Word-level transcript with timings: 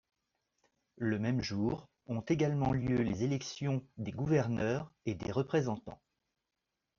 Le 0.97 1.19
même 1.19 1.43
jour 1.43 1.87
ont 2.07 2.21
également 2.21 2.73
lieu 2.73 3.03
les 3.03 3.21
élections 3.23 3.85
des 3.99 4.09
gouverneurs 4.11 4.91
et 5.05 5.13
des 5.13 5.31
représentants. 5.31 6.01